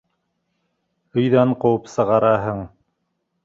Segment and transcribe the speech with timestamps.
[1.23, 2.69] Өйҙән ҡыуып сығараһың!